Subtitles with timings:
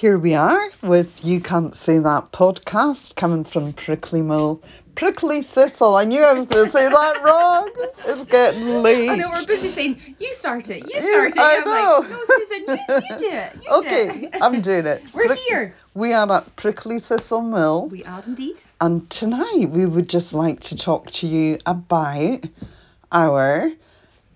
[0.00, 4.62] here we are with You Can't Say That podcast coming from Prickly Mill.
[4.94, 5.94] Prickly Thistle.
[5.94, 7.70] I knew I was going to say that wrong.
[8.06, 9.10] It's getting late.
[9.10, 11.38] I know we're busy saying you start it, you Yeah, start it.
[11.38, 11.98] I I'm know.
[12.00, 13.54] like, no, Susan, you, you do it.
[13.56, 14.36] You do Okay, it.
[14.42, 15.02] I'm doing it.
[15.14, 15.74] We're Prick- here.
[15.92, 18.56] We are at Prickly Thistle Mill, We are indeed.
[18.80, 22.40] and tonight we would just like to talk to you about
[23.12, 23.70] our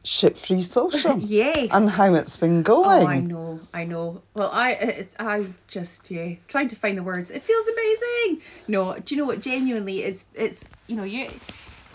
[0.05, 1.73] ship free social Yes.
[1.73, 4.23] and how it's been Oh, I know, I know.
[4.35, 7.31] Well, I, it, I just, yeah, trying to find the words.
[7.31, 8.43] It feels amazing.
[8.69, 9.41] No, do you know what?
[9.41, 11.41] Genuinely, it's, it's, you know, you,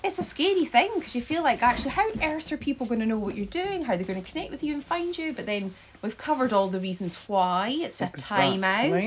[0.03, 3.01] it's a scary thing because you feel like actually, how on earth are people going
[3.01, 3.83] to know what you're doing?
[3.83, 5.33] How they're going to connect with you and find you?
[5.33, 7.69] But then we've covered all the reasons why.
[7.81, 9.03] It's a time out.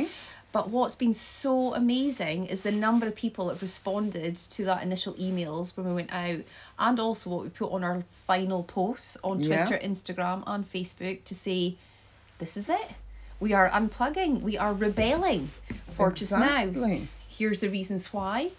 [0.52, 0.70] Exactly.
[0.70, 4.83] But what's been so amazing is the number of people that have responded to that
[4.83, 6.41] initial emails when we went out,
[6.79, 9.66] and also what we put on our final posts on Yeah.
[9.66, 11.77] Twitter, Instagram, and Facebook to say,
[12.38, 12.88] this is it.
[13.41, 14.43] We are unplugging.
[14.43, 15.51] We are rebelling
[15.93, 16.66] for just now.
[17.29, 18.51] Here's the reasons why.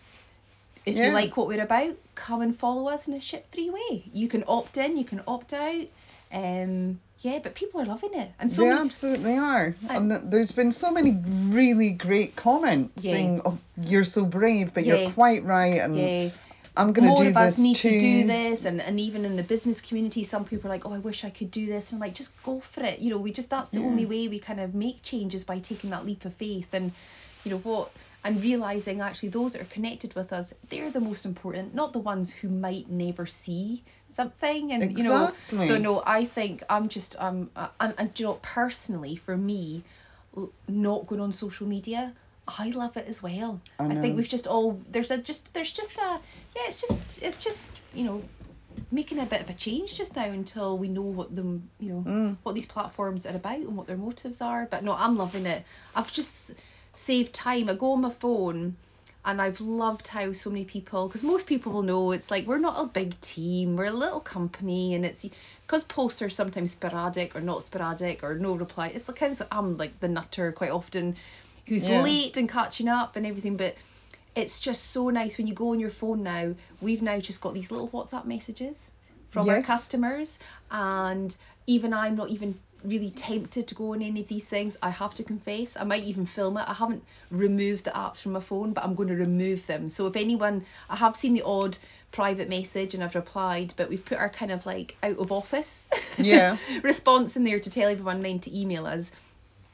[0.86, 1.08] If Yeah.
[1.08, 4.04] you like what we're about, come and follow us in a shit free way.
[4.12, 5.86] You can opt in, you can opt out.
[6.34, 9.76] Um, yeah, but people are loving it, and so they many- absolutely are.
[9.90, 11.18] And- And there's been so many
[11.48, 13.12] really great comments Yeah.
[13.14, 14.96] saying, "Oh, you're so brave, but Yeah.
[14.96, 16.30] you're quite right," and yeah.
[16.76, 17.92] I'm going to more do of us this need too.
[17.92, 20.94] to do this and, and even in the business community some people are like oh
[20.94, 23.20] i wish i could do this and I'm like just go for it you know
[23.20, 26.26] we just that's the only way we kind of make changes by taking that leap
[26.26, 26.92] of faith and
[27.44, 27.92] you know what
[28.24, 32.00] and realizing actually those that are connected with us they're the most important not the
[32.00, 37.16] ones who might never see something and you know so no i think i'm just
[37.20, 39.84] um uh, and, and you know personally for me
[40.68, 42.14] not going on social media
[42.46, 43.62] I love it as well.
[43.80, 46.20] I I, think we've just all there's a just there's just a
[46.56, 48.26] yeah it's just it's just you know
[48.92, 52.04] making a bit of a change just now until we know what them you know
[52.06, 52.38] Mm.
[52.44, 54.68] what these platforms are about and what their motives are.
[54.70, 55.64] But no, I'm loving it.
[55.96, 56.52] I've just
[56.94, 57.70] saved time.
[57.70, 58.76] I go on my phone
[59.26, 62.58] and I've loved how so many people because most people will know it's like we're
[62.58, 65.26] not a big team we're a little company and it's
[65.66, 69.48] because posts are sometimes sporadic or not sporadic or no reply it's like kind of
[69.52, 71.16] I'm like the nutter quite often
[71.68, 72.02] who's Yeah.
[72.02, 73.76] late and catching up and everything but
[74.36, 77.54] it's just so nice when you go on your phone now we've now just got
[77.54, 78.92] these little WhatsApp messages
[79.30, 80.38] from our customers
[80.70, 84.90] and even I'm not even really tempted to go on any of these things I
[84.90, 88.40] have to confess I might even film it I haven't removed the apps from my
[88.40, 91.78] phone but I'm going to remove them so if anyone I have seen the odd
[92.12, 95.88] private message and I've replied but we've put our kind of like out of office
[96.18, 96.58] Yeah.
[96.84, 99.12] response in there to tell everyone then to email us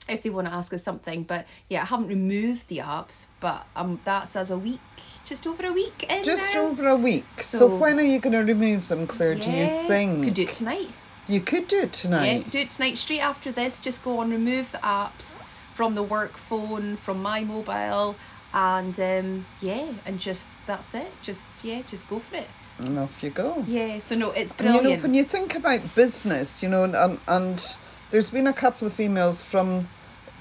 [0.08, 3.68] if they want to ask us something but yeah I haven't removed the apps but
[3.76, 4.80] um that's as a week
[5.26, 6.62] just over a week in Just now.
[6.68, 7.26] over a week.
[7.36, 9.36] So, So- when are you going to remove them, Claire?
[9.36, 10.24] Do you think?
[10.24, 10.90] could do it tonight
[11.29, 12.44] You could do it tonight.
[12.45, 12.97] Yeah, do it tonight.
[12.97, 15.41] Straight after this, just go on, remove the apps
[15.73, 18.17] from the work phone, from my mobile,
[18.51, 21.22] and um, yeah, and just that's it.
[21.22, 22.50] Just yeah, just go for it.
[22.79, 23.63] And off you go.
[23.67, 24.00] Yeah.
[24.00, 24.79] So no, it's brilliant.
[24.79, 27.78] And you know, when you think about business, you know, and, and
[28.09, 29.90] there's been a couple of emails from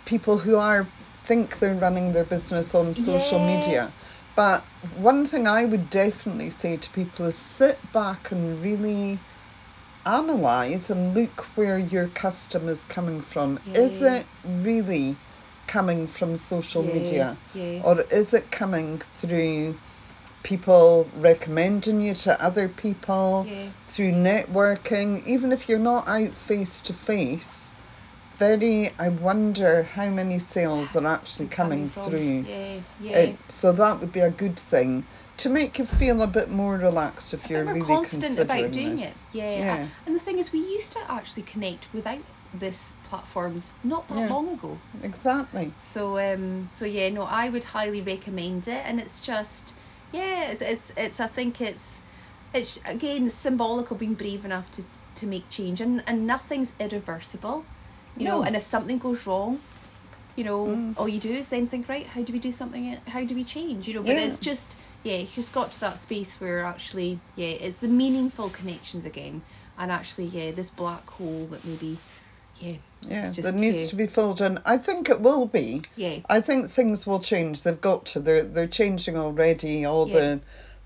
[0.06, 3.46] people who are think they're running their business on social Yeah.
[3.46, 3.94] media.
[4.36, 9.24] But one thing I would definitely say to people is sit back and really
[10.08, 13.58] analyze and look where your custom is coming from.
[13.74, 15.16] Is it really
[15.66, 17.36] coming from social Yeah, media?
[17.54, 17.82] yeah.
[17.84, 19.78] Or is it coming through
[20.42, 23.46] people recommending you to other people?
[23.48, 23.68] Yeah.
[23.88, 27.67] through networking, even if you're not out face to face,
[28.38, 32.10] very, I wonder how many sales are actually coming, from.
[32.10, 32.44] through.
[32.46, 33.18] Yeah, yeah.
[33.18, 35.04] It, so that would be a good thing
[35.38, 38.96] to make you feel a bit more relaxed if you're really confident considering about doing
[38.96, 39.16] this.
[39.16, 39.36] it.
[39.38, 39.58] Yeah.
[39.58, 39.88] Yeah.
[40.06, 42.22] And the thing is, we used to actually connect without
[42.54, 44.28] this platforms not that Yeah.
[44.28, 44.78] long ago.
[45.02, 45.72] Exactly.
[45.78, 49.74] So um so yeah no I would highly recommend it and it's just
[50.12, 52.00] yeah it's it's, it's I think it's
[52.54, 54.82] it's again symbolic of being brave enough to
[55.16, 57.66] to make change and and nothing's irreversible
[58.18, 59.60] you know and if something goes wrong
[60.36, 60.94] you know Mm.
[60.96, 63.44] all you do is then think right how do we do something how do we
[63.44, 64.24] change you know but Yeah.
[64.26, 68.50] it's just yeah you just got to that space where actually yeah it's the meaningful
[68.50, 69.42] connections again
[69.76, 72.00] and actually yeah this black hole that maybe
[72.56, 73.90] yeah Yeah, it's that just, needs yeah.
[73.90, 74.58] to be filled in.
[74.66, 75.82] I think it will be.
[75.96, 77.62] yeah I think things will change.
[77.62, 78.20] They've got to.
[78.20, 79.84] They're they're changing already.
[79.86, 80.14] All Yeah.
[80.14, 80.40] the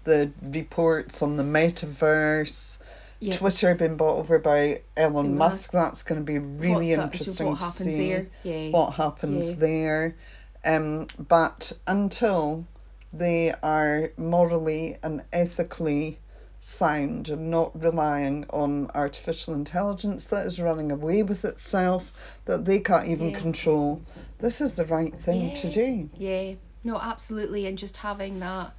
[0.04, 2.78] the reports on the metaverse.
[3.22, 5.72] Yeah Twitter being bought over by Elon Elon Musk.
[5.72, 5.72] Musk.
[5.72, 8.10] That's going to be really What's interesting what to happens see
[8.42, 9.56] yeah what happens Yeah.
[9.56, 10.16] there.
[10.64, 12.64] Um, but until
[13.12, 16.18] they are morally and ethically
[16.60, 22.78] sound and not relying on artificial intelligence that is running away with itself, that they
[22.78, 23.38] can't even Yeah.
[23.38, 24.00] control,
[24.38, 26.08] this is the right thing to do.
[26.16, 26.54] Yeah,
[26.84, 28.72] no, absolutely, and just having that,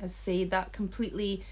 [0.00, 1.44] as I say, that completely.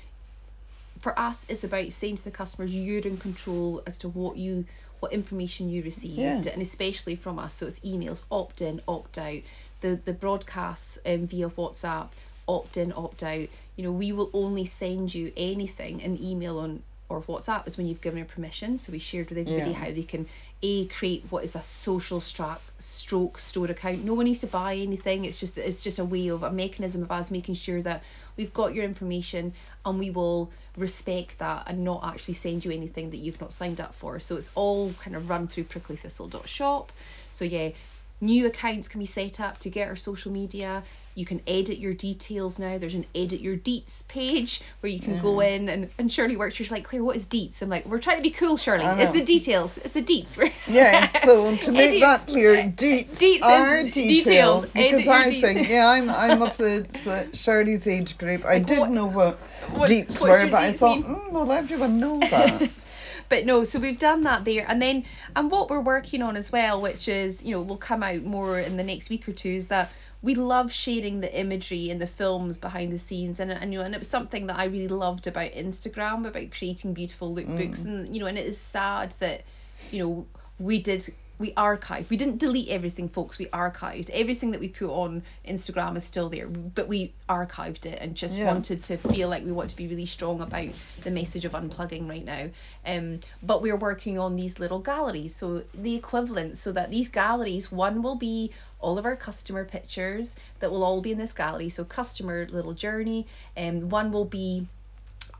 [1.05, 4.65] For us, it's about saying to the customers, you're in control as to what you,
[5.01, 6.53] what information you received, Yeah.
[6.55, 7.53] and especially from us.
[7.53, 9.43] So it's emails, opt in, opt out,
[9.83, 12.09] the the broadcasts um, via WhatsApp,
[12.49, 13.49] opt in, opt out.
[13.77, 17.87] You know, we will only send you anything an email on or WhatsApp is when
[17.87, 18.79] you've given her permission.
[18.79, 19.77] So we shared with everybody Yeah.
[19.77, 20.27] how they can
[20.63, 24.03] a create what is a social stra- stroke store account.
[24.05, 25.27] No one needs to buy anything.
[25.27, 28.03] It's just it's just a way of a mechanism of us making sure that
[28.37, 29.53] we've got your information
[29.85, 33.81] and we will respect that and not actually send you anything that you've not signed
[33.81, 34.19] up for.
[34.21, 36.93] So it's all kind of run through pricklythistle.shop.
[37.33, 37.71] So yeah,
[38.21, 40.83] new accounts can be set up to get our social media.
[41.17, 42.77] You can edit your details now.
[42.79, 46.57] There's an edit your deets page where you can go in and, and Shirley works.
[46.57, 47.63] She's like, Claire, what is deets?
[47.63, 48.85] I'm like, we're trying to be cool, Shirley.
[48.85, 49.79] It's the details.
[49.79, 50.35] It's the deets.
[50.67, 54.71] Yeah, so to make Edit- that clear, deets, Deets are details, details.
[54.71, 55.41] Because I deets.
[55.41, 56.87] think yeah I'm I'm of the,
[57.31, 58.45] the Shirley's age group.
[58.45, 59.37] I Like, did what- know what,
[59.73, 62.71] what- deets were, but I thought mm, well everyone knows that.
[63.29, 65.05] but no so we've done that there and then
[65.37, 68.59] and what we're working on as well which is you know will come out more
[68.59, 69.91] in the next week or two is that
[70.25, 73.85] we love sharing the imagery and the films behind the scenes and, and you know
[73.85, 77.85] and it was something that I really loved about Instagram about creating beautiful lookbooks mm.
[77.85, 79.43] and you know and it is sad that
[79.91, 80.27] you know
[80.59, 82.11] we did we archived.
[82.11, 83.39] We didn't delete everything folks.
[83.39, 84.11] We archived.
[84.11, 88.37] Everything that we put on Instagram is still there but we archived it and just
[88.37, 88.47] Yeah.
[88.47, 90.69] wanted to feel like we want to be really strong about
[91.03, 92.51] the message of unplugging right now.
[92.87, 97.71] Um but we're working on these little galleries so the equivalent so that these galleries
[97.73, 101.69] one will be all of our customer pictures that will all be in this gallery
[101.69, 103.27] so customer little journey.
[103.57, 104.69] And um, one will be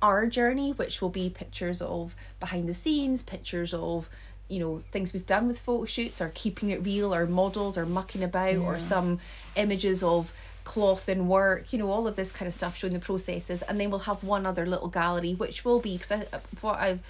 [0.03, 4.09] our journey, which will be pictures of behind the scenes, pictures of
[4.49, 7.87] you know things we've done with photo shoots, or keeping it real, or models, or
[7.87, 9.21] mucking about, or some
[9.57, 10.33] images of
[10.65, 13.81] cloth and work, you know, all of this kind of stuff showing the processes, and
[13.81, 16.25] then we'll have one other little gallery, which will be because
[16.61, 17.01] what I've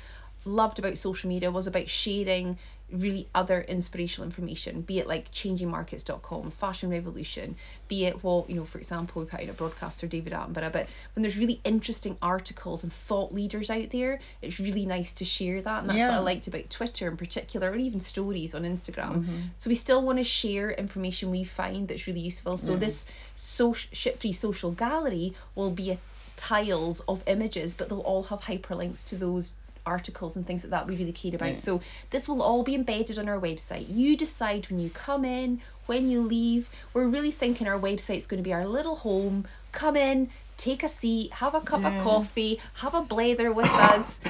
[0.44, 2.58] loved about social media was about sharing
[2.92, 7.56] really other inspirational information, be it like changingmarkets.com, Fashion Revolution,
[7.88, 10.86] be it what, you know, for example, we put out a broadcaster, David Attenborough, but
[11.14, 15.62] when there's really interesting articles and thought leaders out there, it's really nice to share
[15.62, 15.80] that.
[15.80, 19.16] And that's what I liked about Twitter in particular, or even stories on Instagram.
[19.16, 19.36] Mm-hmm.
[19.58, 22.58] So we still want to share information we find that's really useful.
[22.58, 25.98] So this so shit-free social gallery will be a
[26.36, 29.54] tiles of images, but they'll all have hyperlinks to those
[29.86, 31.50] articles and things like that we really care about.
[31.50, 31.54] Yeah.
[31.56, 33.86] So this will all be embedded on our website.
[33.88, 36.68] You decide when you come in, when you leave.
[36.92, 39.46] We're really thinking our website's going to be our little home.
[39.72, 41.98] Come in, take a seat, have a cup Yeah.
[41.98, 44.20] of coffee, have a blather with us.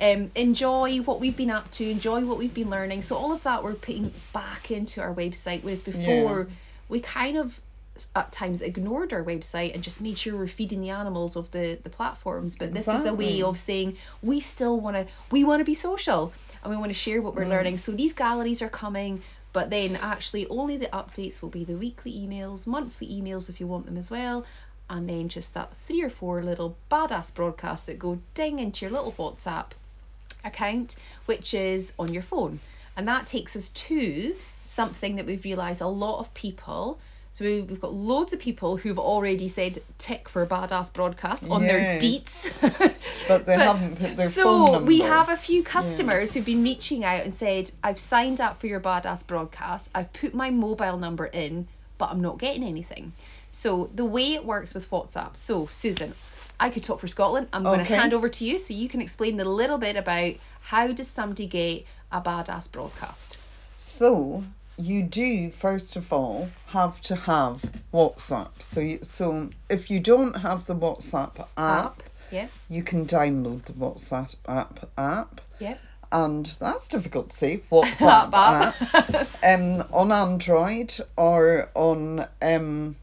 [0.00, 3.02] Um, enjoy what we've been up to, enjoy what we've been learning.
[3.02, 6.48] So all of that we're putting back into our website, whereas before
[6.88, 7.58] we kind of
[8.14, 11.78] at times ignored our website and just made sure we're feeding the animals of the
[11.82, 15.60] the platforms but this is a way of saying we still want to we want
[15.60, 17.48] to be social and we want to share what we're Mm.
[17.50, 19.22] learning so these galleries are coming
[19.52, 23.66] but then actually only the updates will be the weekly emails monthly emails if you
[23.66, 24.44] want them as well
[24.90, 28.90] and then just that three or four little badass broadcasts that go ding into your
[28.90, 29.66] little whatsapp
[30.44, 30.96] account,
[31.26, 32.58] which is on your phone.
[32.96, 36.98] And that takes us to something that we've realised a lot of people.
[37.38, 41.62] So we- we've got loads of people who've already said tick for badass broadcast on
[41.62, 41.98] their Yeah.
[42.00, 42.50] deets.
[43.28, 44.78] But they haven't put their so phone number.
[44.80, 48.58] So we have a few customers who've been reaching out and said, I've signed up
[48.58, 53.12] for your badass broadcast, I've put my mobile number in, but I'm not getting anything.
[53.52, 55.36] So the way it works with WhatsApp.
[55.36, 56.14] So Susan,
[56.58, 57.46] I could talk for Scotland.
[57.52, 60.34] I'm going to hand over to you so you can explain a little bit about
[60.60, 63.38] how does somebody get a badass broadcast.
[63.76, 64.42] So
[64.78, 67.60] you do first of all have to have
[67.92, 68.50] WhatsApp.
[68.60, 72.46] So you, so if you don't have the WhatsApp app, Yeah.
[72.68, 75.40] you can download the WhatsApp app app.
[75.58, 75.76] Yeah.
[76.12, 77.58] And that's difficult to say.
[77.72, 79.14] WhatsApp App, app.
[79.14, 79.28] app.
[79.44, 82.96] um, on Android or on um,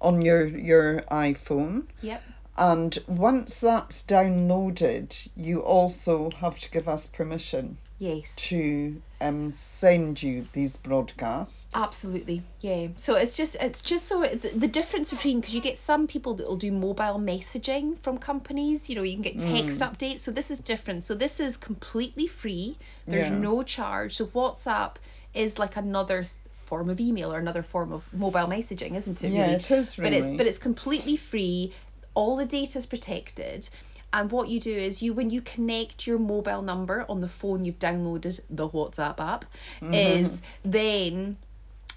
[0.00, 1.84] on your your iPhone.
[2.02, 2.22] Yep.
[2.58, 8.34] And once that's downloaded, you also have to give us permission Yes.
[8.34, 11.76] to um, send you these broadcasts.
[11.76, 12.88] Absolutely, yeah.
[12.96, 16.34] So it's just it's just so the, the difference between because you get some people
[16.34, 18.90] that will do mobile messaging from companies.
[18.90, 20.18] You know, you can get text updates.
[20.18, 21.04] So this is different.
[21.04, 22.76] So this is completely free.
[23.06, 23.38] There's Yeah.
[23.38, 24.16] no charge.
[24.16, 24.96] So WhatsApp
[25.32, 26.26] is like another
[26.64, 29.30] form of email or another form of mobile messaging, isn't it?
[29.30, 29.54] Yeah, really?
[29.54, 31.72] it is But it's but it's completely free.
[32.14, 33.68] All the data is protected.
[34.12, 37.64] And what you do is you when you connect your mobile number on the phone
[37.64, 39.44] you've downloaded the WhatsApp app
[39.80, 39.94] Mm-hmm.
[39.94, 41.36] is then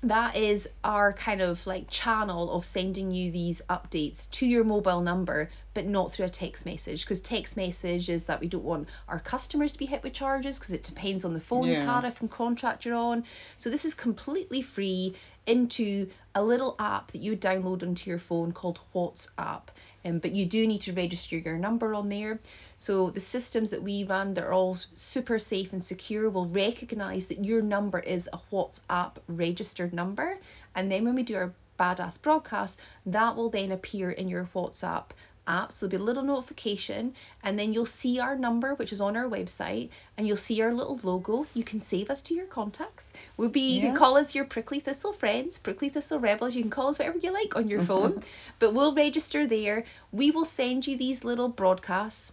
[0.04, 5.02] that is our kind of like channel of sending you these updates to your mobile
[5.02, 8.88] number but not through a text message because text message is that we don't want
[9.10, 11.86] our customers to be hit with charges because it depends on the phone Yeah.
[11.86, 13.26] tariff and contract you're on.
[13.60, 15.14] So this is completely free
[15.46, 19.64] into a little app that you would download onto your phone called WhatsApp.
[20.06, 22.40] Um, but you do need to register your number on there.
[22.78, 27.44] So the systems that we run they're all super safe and secure will recognize that
[27.44, 30.38] your number is a WhatsApp registered number.
[30.74, 35.08] And then when we do our badass broadcast that will then appear in your WhatsApp
[35.48, 35.72] app.
[35.72, 39.16] So there'll be a little notification and then you'll see our number which is on
[39.18, 41.46] our website and you'll see our little logo.
[41.54, 43.14] You can save us to your contacts.
[43.38, 46.56] We'll be you can call us your prickly thistle friends prickly thistle rebels.
[46.56, 48.30] You can call us whatever you like on your phone mm-hmm.
[48.60, 49.86] but we'll register there.
[50.12, 52.32] We will send you these little broadcasts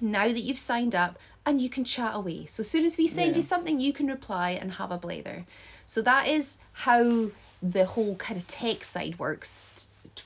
[0.00, 2.46] now that you've signed up and you can chat away.
[2.46, 3.36] So as soon as we send Yeah.
[3.36, 5.44] you something, you can reply and have a blather.
[5.86, 7.30] So that is how
[7.62, 9.64] the whole kind of tech side works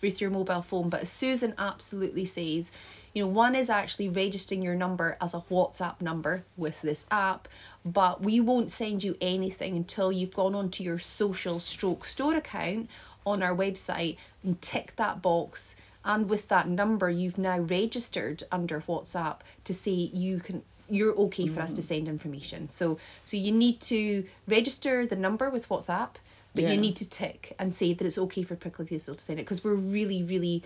[0.03, 0.89] with your mobile phone.
[0.89, 2.71] But as Susan absolutely says,
[3.13, 7.49] you know, one is actually registering your number as a WhatsApp number with this app,
[7.85, 12.91] but we won't send you anything until you've gone onto your social stroke store account
[13.27, 18.81] on our website and tick that box and with that number you've now registered under
[18.83, 21.85] WhatsApp to say you can you're okay for us to mm.
[21.85, 22.69] send information.
[22.69, 26.11] So so you need to register the number with WhatsApp,
[26.55, 26.73] but Yeah.
[26.73, 29.43] you need to tick and say that it's okay for Prickly Thistle to sign it
[29.43, 30.63] because we're really really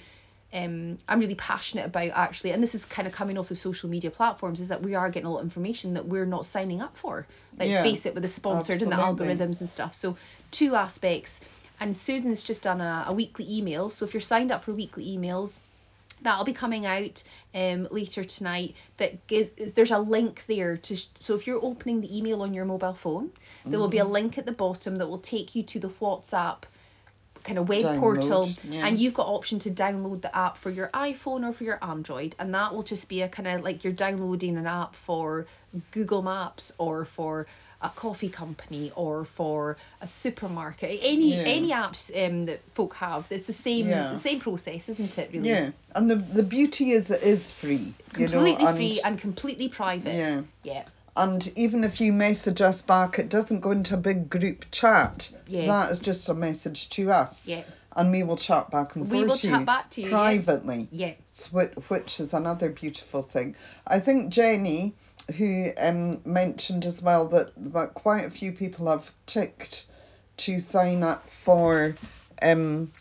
[0.53, 3.89] um I'm really passionate about actually and this is kind of coming off the social
[3.91, 6.81] media platforms is that we are getting a lot of information that we're not signing
[6.81, 7.27] up for.
[7.59, 9.95] Let's Yeah, face it with the sponsored and the algorithms and stuff.
[9.95, 10.17] So
[10.51, 11.41] two aspects.
[11.81, 13.89] And Susan's just done a, a weekly email.
[13.89, 15.61] So if you're signed up for weekly emails,
[16.23, 17.23] that'll be coming out
[17.55, 22.17] um, later tonight that give, there's a link there to so if you're opening the
[22.19, 23.31] email on your mobile phone
[23.67, 24.13] there will be a Mm-hmm.
[24.13, 26.63] link at the bottom that will take you to the whatsapp
[27.45, 28.87] kind of web Download, portal yeah.
[28.87, 32.35] and you've got option to download the app for your iphone or for your android
[32.39, 35.47] and that will just be a kind of like you're downloading an app for
[35.93, 37.47] google maps or for
[37.81, 41.43] a coffee company or for a supermarket any Yeah.
[41.43, 44.13] any apps um, that folk have it's the same Yeah.
[44.13, 47.95] the same process isn't it really Yeah, and the the beauty is it is free.
[48.17, 50.15] You know, completely and, free and completely private.
[50.15, 50.43] Yeah.
[50.65, 50.85] Yeah.
[51.17, 55.31] And even if you message us back, it doesn't go into a big group chat.
[55.49, 55.67] Yeah.
[55.67, 57.49] That is just a message to us.
[57.49, 57.63] Yeah.
[57.97, 60.11] And we will chat back and We forth will to chat you back to you,
[60.11, 60.87] privately.
[60.93, 61.15] Yeah.
[61.33, 63.57] Swi- Which is another beautiful thing.
[63.87, 64.95] I think Jenny,
[65.37, 69.87] who um, mentioned as well that, that quite a few people have ticked
[70.39, 71.97] to sign up for
[72.41, 72.93] um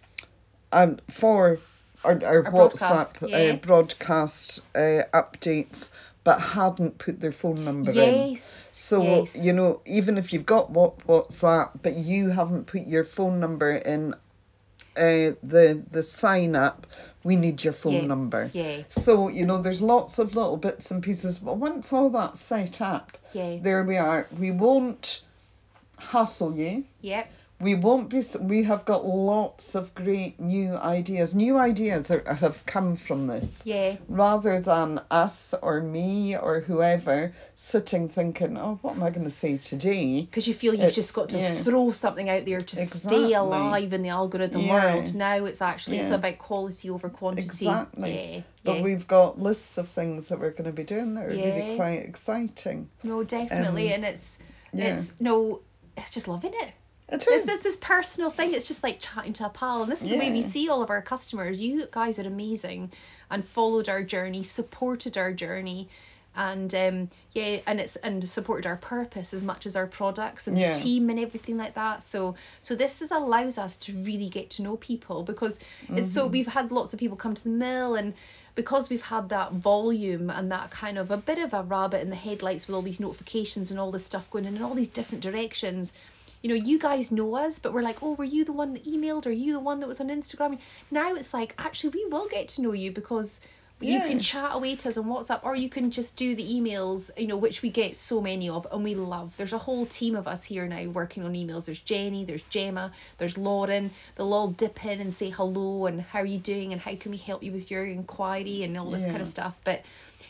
[0.72, 1.60] um for
[2.04, 3.38] our, our, Our WhatsApp broadcast, yeah.
[3.38, 5.90] uh, broadcast uh, updates
[6.24, 8.32] but hadn't put their phone number in.
[8.32, 8.44] Yes.
[8.74, 9.36] So yes.
[9.36, 13.72] you know, even if you've got what WhatsApp, but you haven't put your phone number
[13.72, 14.14] in
[14.98, 16.88] uh, the the sign up,
[17.24, 18.50] we need your phone Yeah, number.
[18.54, 18.84] yeah.
[18.90, 21.40] So you know, there's lots of little bits and pieces.
[21.40, 23.58] But once all that's set up, Yeah.
[23.62, 24.28] there we are.
[24.40, 25.22] We won't
[25.98, 26.86] hassle you.
[27.02, 27.32] Yep.
[27.60, 28.22] We won't be.
[28.40, 31.34] We have got lots of great new ideas.
[31.34, 33.96] New ideas are, have come from this Yeah.
[34.08, 39.32] rather than us or me or whoever sitting thinking, oh, what am I going to
[39.32, 40.22] say today?
[40.22, 41.50] Because you feel you've It's- just got to yeah.
[41.50, 43.26] throw something out there to Exactly.
[43.26, 44.94] stay alive in the algorithm Yeah.
[44.94, 45.16] world.
[45.16, 47.48] Now it's actually it's about quality over quantity.
[47.48, 48.36] Exactly.
[48.36, 48.42] Yeah.
[48.66, 51.56] But we've got lists of things that we're going to be doing that are Yeah.
[51.56, 52.88] really quite exciting.
[53.04, 54.38] No, definitely, Um, and it's
[54.74, 54.94] yeah.
[54.94, 55.62] it's no,
[55.98, 56.70] it's just loving it.
[57.10, 57.46] It It's is.
[57.46, 58.54] this this personal thing.
[58.54, 60.82] It's just like chatting to a pal, and this is the way we see all
[60.82, 61.62] of our customers.
[61.62, 62.92] You guys are amazing,
[63.32, 65.88] and followed our journey, supported our journey,
[66.36, 70.58] and um yeah, and it's and supported our purpose as much as our products and
[70.58, 70.74] Yeah.
[70.74, 72.04] the team and everything like that.
[72.04, 76.04] So so this is allows us to really get to know people because it's Mm-hmm.
[76.04, 78.14] so we've had lots of people come to the mill and
[78.56, 82.10] because we've had that volume and that kind of a bit of a rabbit in
[82.10, 84.88] the headlights with all these notifications and all this stuff going in in all these
[84.90, 85.94] different directions
[86.42, 88.86] you know, you guys know us, but we're like, oh, were you the one that
[88.86, 89.26] emailed?
[89.26, 90.60] Or you the one that was on Instagram?
[90.92, 93.40] Now it's like, actually, we will get to know you because
[93.80, 97.12] you can chat away to us on WhatsApp, or you can just do the emails,
[97.16, 99.38] you know, which we get so many of, and we love.
[99.38, 101.66] There's a whole team of us here now working on emails.
[101.66, 103.92] There's Jenny, there's Gemma, there's Lauren.
[104.16, 107.12] They'll all dip in and say hello and how are you doing and how can
[107.12, 109.56] we help you with your inquiry and all this kind of stuff.
[109.64, 109.84] But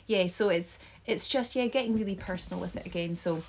[0.07, 3.15] yeah, so it's it's just yeah, getting really personal with it again.
[3.15, 3.43] So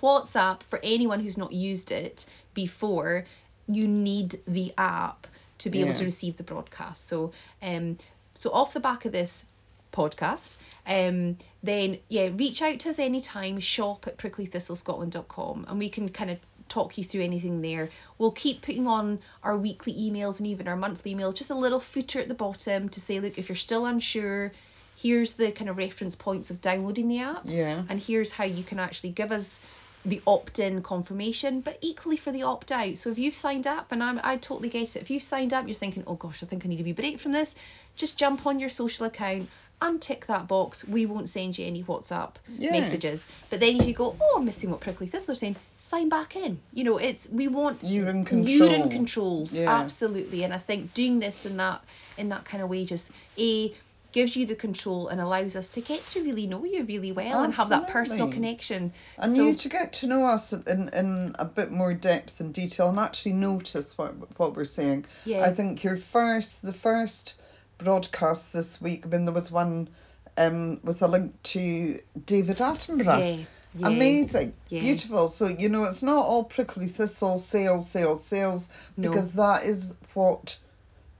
[0.00, 3.24] WhatsApp, for anyone who's not used it before,
[3.66, 5.26] you need the app
[5.58, 7.06] to be able to receive the broadcast.
[7.06, 7.98] So, um,
[8.34, 9.44] so off the back of this
[9.92, 13.60] podcast, um, then yeah, reach out to us anytime.
[13.60, 16.38] Shop at pricklythistlescotland.com, and we can kind of
[16.68, 17.90] talk you through anything there.
[18.18, 21.80] We'll keep putting on our weekly emails and even our monthly emails, just a little
[21.80, 24.52] footer at the bottom to say, look, if you're still unsure,
[24.96, 27.42] here's the kind of reference points of downloading the app.
[27.44, 27.82] Yeah.
[27.88, 29.60] And here's how you can actually give us
[30.04, 32.96] the opt-in confirmation, but equally for the opt-out.
[32.98, 35.02] So if you've signed up, and I'm, I totally get it.
[35.02, 37.18] If you've signed up, you're thinking, oh gosh, I think I need to be break
[37.20, 37.54] from this.
[37.96, 39.48] Just jump on your social account,
[39.82, 40.84] untick that box.
[40.84, 42.72] We won't send you any WhatsApp Yeah.
[42.72, 43.26] messages.
[43.50, 46.60] But then if you go, oh, I'm missing what Prickly Thistle's saying, sign back in.
[46.72, 48.48] You know, it's we want You're in control.
[48.56, 49.48] you're in control.
[49.52, 49.80] Yeah.
[49.80, 50.44] Absolutely.
[50.44, 51.82] And I think doing this in that
[52.16, 53.72] in that kind of way just a
[54.12, 57.44] gives you the control and allows us to get to really know you really well
[57.44, 58.92] and have that personal connection.
[59.18, 62.52] And so you to get to know us in, in a bit more depth and
[62.54, 65.04] detail and actually notice what what we're saying.
[65.24, 65.42] Yeah.
[65.42, 67.34] I think your first the first
[67.76, 69.88] broadcast this week, I mean there was one
[70.36, 73.38] um with a link to David Attenborough.
[73.38, 73.86] yeah, yeah.
[73.86, 74.54] Amazing.
[74.68, 74.80] Yeah.
[74.80, 75.28] Beautiful.
[75.28, 79.10] So, you know, it's not all prickly thistle, sales, sales, sales, No.
[79.10, 80.56] because that is what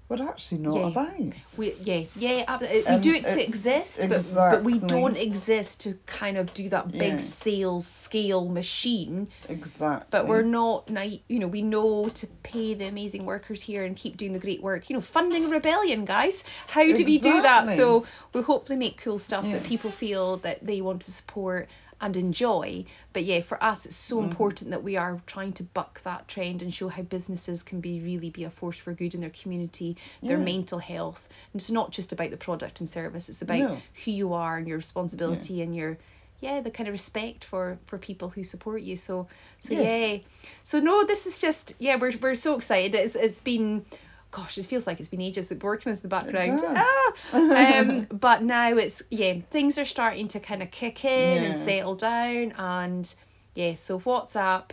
[0.09, 0.87] we're actually not Yeah.
[0.87, 1.35] about.
[1.57, 5.81] We, yeah, yeah, ab- we Um, do it to exist, but, but we don't exist
[5.81, 7.17] to kind of do that big Yeah.
[7.19, 9.29] sales scale machine.
[9.49, 10.07] Exactly.
[10.11, 10.89] But we're not,
[11.29, 14.63] you know, we know to pay the amazing workers here and keep doing the great
[14.63, 14.89] work.
[14.89, 16.43] You know, funding rebellion, guys.
[16.69, 17.69] How do we do that?
[17.69, 21.69] So we hopefully make cool stuff that people feel that they want to support
[22.01, 22.85] and enjoy.
[23.13, 24.31] But yeah, for us, it's so Mm-hmm.
[24.31, 28.01] important that we are trying to buck that trend and show how businesses can be
[28.01, 30.45] really be a force for good in their community, their Yeah.
[30.45, 31.29] mental health.
[31.53, 33.29] And it's not just about the product and service.
[33.29, 33.83] It's about No.
[34.05, 35.99] who you are and your responsibility and your
[36.41, 39.27] yeah the kind of respect for for people who support you so
[39.59, 39.83] so Yes.
[39.83, 40.19] yeah
[40.63, 43.85] so no this is just yeah we're, we're so excited it's, it's been
[44.31, 47.13] gosh it feels like it's been ages working as the background ah!
[47.33, 51.97] um but now it's yeah things are starting to kind of kick in and settle
[51.97, 53.13] down and
[53.57, 54.71] yeah so whatsapp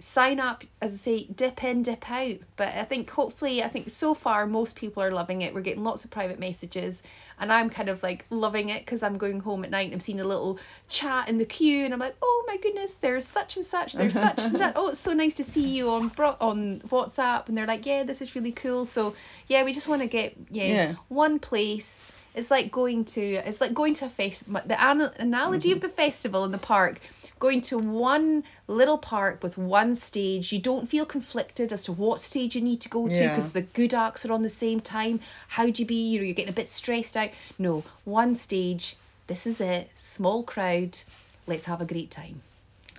[0.00, 2.36] sign up as i say dip in dip out.
[2.56, 5.52] But i think hopefully i think so far most people are loving it.
[5.54, 7.02] We're getting lots of private messages
[7.40, 10.00] and i'm kind of like loving it because i'm going home at night and i'm
[10.00, 10.58] seeing a little
[10.88, 14.14] chat in the queue and i'm like oh my goodness there's such and such there's
[14.14, 14.72] such and such.
[14.76, 17.48] Oh it's so nice to see you on bro- on whatsapp.
[17.48, 18.84] And they're like yeah this is really cool.
[18.84, 19.14] So
[19.48, 20.94] yeah we just want to get yeah, Yeah.
[21.08, 22.12] one place.
[22.34, 25.88] It's like going to it's like going to a fest the an- analogy of the
[25.88, 27.00] festival in the park
[27.38, 30.52] going to one little park with one stage.
[30.52, 33.62] You don't feel conflicted as to what stage you need to go to because the
[33.62, 35.20] good acts are on the same time.
[35.48, 36.08] How'd you be?
[36.08, 37.30] You know you're getting a bit stressed out.
[37.58, 38.96] No one stage.
[39.26, 39.90] This is it.
[39.96, 40.98] Small crowd.
[41.46, 42.42] Let's have a great time.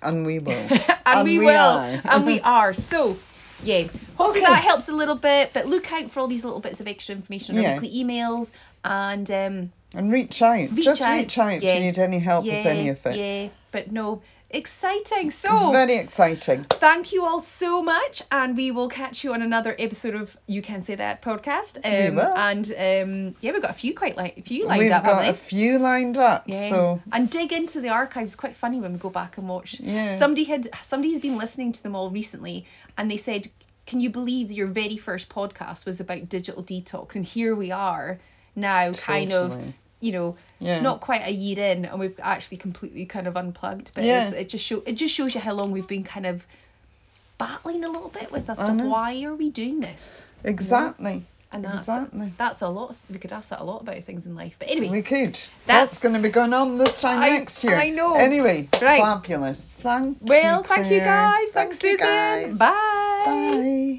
[0.01, 0.53] And we will.
[1.05, 1.49] and, we, will.
[1.49, 2.01] are.
[2.03, 2.73] and we are.
[2.73, 3.17] So
[3.61, 4.53] yeah hopefully Okay.
[4.53, 7.15] that helps a little bit but look out for all these little bits of extra
[7.15, 7.79] information on our Yeah.
[7.79, 8.51] weekly emails
[8.83, 10.69] and um And reach out.
[10.71, 11.73] Reach Just out, reach out yeah.
[11.73, 13.15] if you need any help yeah with any of it.
[13.15, 16.63] yeah but no exciting so Very exciting.
[16.63, 20.61] thank you all so much and we will catch you on another episode of you
[20.63, 22.35] can say that podcast um will.
[22.35, 25.23] and um yeah we've got a few quite like a few lined We've up got
[25.23, 26.69] haven't a few lined up, Yeah.
[26.69, 28.31] so And dig into the archives.
[28.31, 29.79] It's quite funny when we go back and watch.
[29.79, 30.17] Yeah.
[30.17, 32.65] Somebody had somebody has been listening to them all recently,
[32.97, 33.49] and they said,
[33.85, 38.19] "Can you believe your very first podcast was about digital detox?" And here we are
[38.55, 39.73] now, kind of, Totally.
[40.01, 40.79] You know, Yeah.
[40.81, 43.91] not quite a year in, and we've actually completely kind of unplugged.
[43.93, 44.23] But Yeah.
[44.27, 46.45] it's, it just show it just shows you how long we've been kind of
[47.37, 50.21] battling a little bit with us to why are we doing this?
[50.43, 51.23] exactly.
[51.51, 52.31] And that's Exactly.
[52.37, 52.95] that's a lot.
[53.09, 54.55] We could ask that a lot about things in life.
[54.59, 55.33] But anyway, We could.
[55.65, 57.75] That's- What's going to be going on this time I- next year?
[57.75, 58.13] I know.
[58.15, 59.01] Anyway, Right.
[59.01, 59.73] fabulous.
[59.81, 60.27] Thank you.
[60.27, 61.49] well, thank you guys.
[61.51, 62.05] Thanks, you, Susan.
[62.05, 62.57] guys.
[62.57, 63.23] Bye.
[63.25, 63.79] Bye.